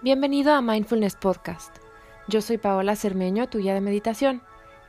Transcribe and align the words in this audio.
Bienvenido 0.00 0.54
a 0.54 0.62
Mindfulness 0.62 1.16
Podcast. 1.16 1.76
Yo 2.28 2.40
soy 2.40 2.56
Paola 2.56 2.94
Cermeño, 2.94 3.48
tu 3.48 3.58
guía 3.58 3.74
de 3.74 3.80
meditación, 3.80 4.42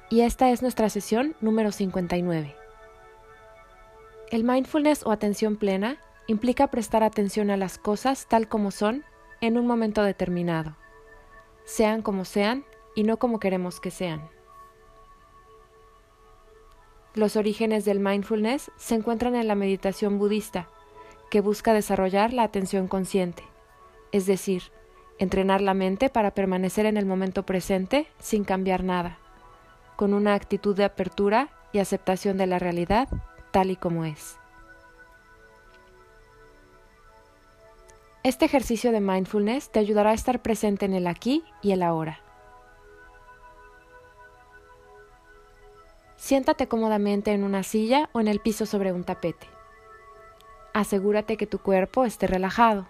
y 0.08 0.22
esta 0.22 0.52
es 0.52 0.62
nuestra 0.62 0.88
sesión 0.88 1.36
número 1.42 1.72
59. 1.72 2.56
El 4.30 4.44
mindfulness 4.44 5.04
o 5.04 5.12
atención 5.12 5.56
plena 5.56 5.98
implica 6.28 6.68
prestar 6.68 7.02
atención 7.02 7.50
a 7.50 7.58
las 7.58 7.80
cosas 7.80 8.28
tal 8.28 8.48
como 8.48 8.70
son 8.70 9.04
en 9.42 9.58
un 9.58 9.66
momento 9.66 10.04
determinado, 10.04 10.76
sean 11.66 12.04
como 12.04 12.24
sean 12.24 12.64
y 12.94 13.02
no 13.02 13.18
como 13.18 13.40
queremos 13.40 13.80
que 13.80 13.90
sean. 13.90 14.30
Los 17.16 17.36
orígenes 17.36 17.84
del 17.84 18.00
mindfulness 18.00 18.72
se 18.78 18.94
encuentran 18.94 19.36
en 19.36 19.48
la 19.48 19.56
meditación 19.56 20.20
budista, 20.20 20.70
que 21.32 21.42
busca 21.42 21.74
desarrollar 21.74 22.32
la 22.32 22.44
atención 22.44 22.88
consciente, 22.88 23.42
es 24.12 24.28
decir, 24.28 24.72
entrenar 25.20 25.62
la 25.62 25.74
mente 25.74 26.10
para 26.10 26.32
permanecer 26.32 26.86
en 26.86 26.98
el 26.98 27.06
momento 27.06 27.44
presente 27.44 28.08
sin 28.20 28.46
cambiar 28.46 28.84
nada, 28.84 29.18
con 29.98 30.14
una 30.14 30.34
actitud 30.34 30.76
de 30.76 30.86
apertura 30.86 31.50
y 31.74 31.80
aceptación 31.80 32.38
de 32.38 32.48
la 32.48 32.58
realidad 32.58 33.10
tal 33.52 33.70
y 33.70 33.76
como 33.76 34.06
es. 34.06 34.38
Este 38.24 38.46
ejercicio 38.46 38.92
de 38.92 39.02
mindfulness 39.02 39.70
te 39.70 39.80
ayudará 39.80 40.12
a 40.12 40.14
estar 40.14 40.42
presente 40.42 40.86
en 40.86 40.94
el 40.94 41.08
aquí 41.08 41.44
y 41.62 41.72
el 41.72 41.84
ahora. 41.84 42.22
Siéntate 46.18 46.68
cómodamente 46.68 47.32
en 47.32 47.44
una 47.44 47.64
silla 47.64 48.10
o 48.12 48.20
en 48.20 48.28
el 48.28 48.40
piso 48.40 48.66
sobre 48.66 48.92
un 48.92 49.04
tapete. 49.04 49.48
Asegúrate 50.74 51.38
que 51.38 51.48
tu 51.48 51.60
cuerpo 51.60 52.06
esté 52.06 52.28
relajado 52.28 52.88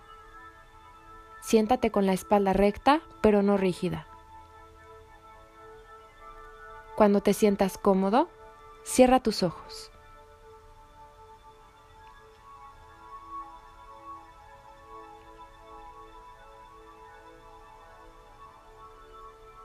Siéntate 1.42 1.92
con 1.92 2.06
la 2.06 2.14
espalda 2.14 2.54
recta, 2.54 3.02
pero 3.22 3.42
no 3.42 3.58
rígida. 3.58 4.08
Cuando 6.96 7.22
te 7.22 7.34
sientas 7.34 7.78
cómodo, 7.78 8.30
cierra 8.84 9.22
tus 9.22 9.42
ojos. 9.44 9.92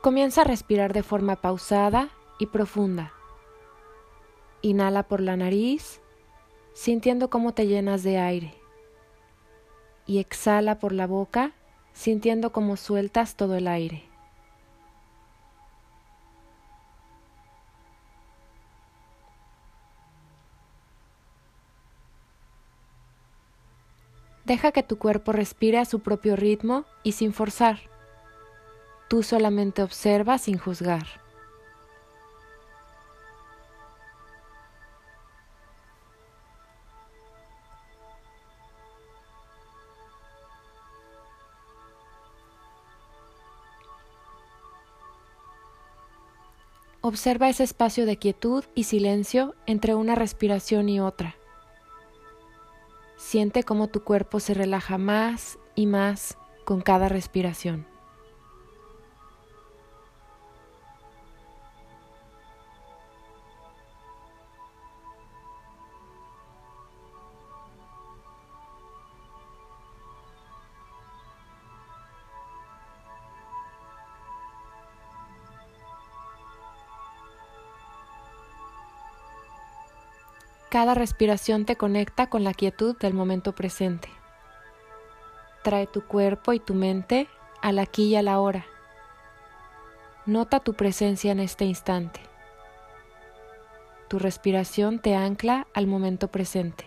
Comienza 0.01 0.43
a 0.43 0.45
respirar 0.45 0.93
de 0.93 1.03
forma 1.03 1.37
pausada 1.37 2.11
y 2.39 2.47
profunda. 2.47 3.15
Inhala 4.61 5.03
por 5.03 5.21
la 5.21 5.35
nariz, 5.37 6.03
sintiendo 6.75 7.31
cómo 7.31 7.55
te 7.55 7.67
llenas 7.67 8.03
de 8.03 8.19
aire. 8.19 8.55
Y 10.07 10.19
exhala 10.19 10.79
por 10.79 10.93
la 10.93 11.07
boca 11.07 11.53
sintiendo 11.95 12.53
como 12.53 12.77
sueltas 12.77 13.37
todo 13.37 13.57
el 13.57 13.67
aire. 13.67 14.05
Deja 24.45 24.73
que 24.73 24.83
tu 24.83 24.99
cuerpo 24.99 25.33
respire 25.33 25.79
a 25.79 25.87
su 25.87 26.01
propio 26.01 26.37
ritmo 26.37 26.85
y 27.03 27.13
sin 27.13 27.33
forzar. 27.33 27.79
Tú 29.09 29.23
solamente 29.23 29.83
observa 29.83 30.37
sin 30.37 30.59
juzgar. 30.59 31.24
Observa 47.07 47.51
ese 47.51 47.65
espacio 47.65 48.07
de 48.07 48.17
quietud 48.17 48.65
y 48.75 48.85
silencio 48.85 49.55
entre 49.67 49.95
una 49.95 50.15
respiración 50.15 50.89
y 50.89 51.01
otra. 51.01 51.37
Siente 53.19 53.63
cómo 53.63 53.89
tu 53.89 54.03
cuerpo 54.05 54.41
se 54.41 54.55
relaja 54.55 54.97
más 54.97 55.59
y 55.75 55.85
más 55.85 56.39
con 56.65 56.81
cada 56.81 57.11
respiración. 57.11 57.87
Cada 80.75 80.95
respiración 80.95 81.67
te 81.67 81.77
conecta 81.77 82.29
con 82.29 82.43
la 82.43 82.53
quietud 82.53 82.97
del 82.99 83.15
momento 83.15 83.55
presente. 83.55 84.09
Trae 85.63 85.87
tu 85.87 86.05
cuerpo 86.05 86.53
y 86.53 86.59
tu 86.59 86.75
mente 86.75 87.29
al 87.63 87.79
aquí 87.79 88.07
y 88.07 88.17
a 88.17 88.23
la 88.23 88.41
hora. 88.41 88.67
Nota 90.27 90.59
tu 90.59 90.75
presencia 90.75 91.31
en 91.31 91.39
este 91.39 91.65
instante. 91.65 92.19
Tu 94.09 94.19
respiración 94.19 94.99
te 94.99 95.15
ancla 95.15 95.69
al 95.75 95.87
momento 95.87 96.27
presente. 96.27 96.85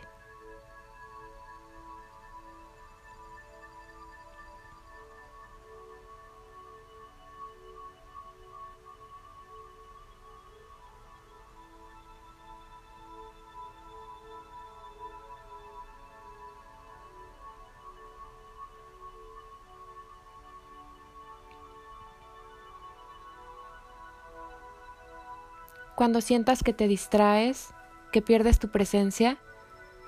Cuando 25.97 26.21
sientas 26.21 26.61
que 26.61 26.73
te 26.73 26.87
distraes, 26.87 27.73
que 28.11 28.21
pierdes 28.21 28.59
tu 28.59 28.67
presencia, 28.67 29.39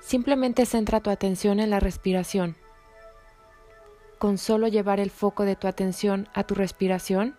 simplemente 0.00 0.64
centra 0.64 1.00
tu 1.00 1.10
atención 1.10 1.58
en 1.58 1.68
la 1.68 1.80
respiración. 1.80 2.54
Con 4.20 4.38
solo 4.38 4.68
llevar 4.68 5.00
el 5.00 5.10
foco 5.10 5.44
de 5.44 5.56
tu 5.56 5.66
atención 5.66 6.28
a 6.32 6.44
tu 6.44 6.54
respiración, 6.54 7.34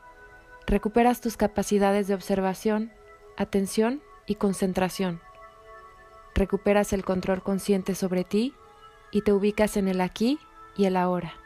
recuperas 0.68 1.22
tus 1.22 1.38
capacidades 1.38 2.10
de 2.10 2.14
observación, 2.14 2.92
atención 3.38 4.02
y 4.28 4.36
concentración. 4.36 5.22
Recuperas 6.36 6.92
el 6.92 7.06
control 7.06 7.44
consciente 7.44 7.96
sobre 7.96 8.26
ti 8.26 8.54
y 9.12 9.22
te 9.22 9.32
ubicas 9.32 9.78
en 9.78 9.88
el 9.88 10.02
aquí 10.02 10.40
y 10.76 10.88
el 10.88 10.98
ahora. 10.98 11.41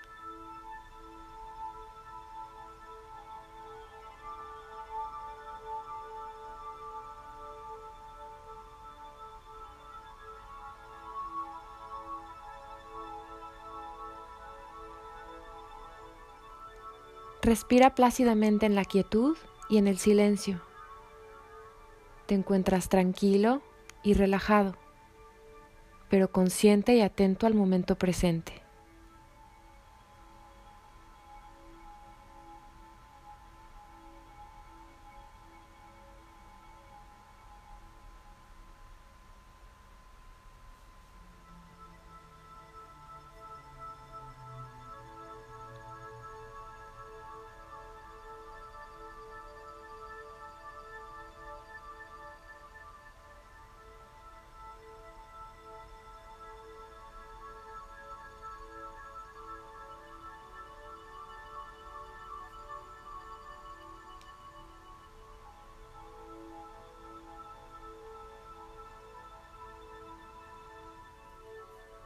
Respira 17.46 17.94
plácidamente 17.94 18.66
en 18.66 18.74
la 18.74 18.86
quietud 18.86 19.38
y 19.70 19.78
en 19.78 19.88
el 19.88 20.00
silencio. 20.00 20.62
Te 22.26 22.34
encuentras 22.34 22.90
tranquilo 22.90 23.62
y 24.02 24.16
relajado, 24.16 24.76
pero 26.10 26.32
consciente 26.32 26.96
y 26.96 27.02
atento 27.02 27.46
al 27.46 27.54
momento 27.54 28.00
presente. 28.00 28.65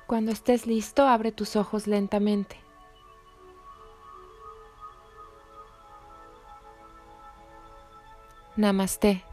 Cuando 0.09 0.31
estés 0.31 0.65
listo, 0.65 1.07
abre 1.07 1.31
tus 1.31 1.55
ojos 1.55 1.85
lentamente. 1.85 2.59
Namaste. 8.55 9.23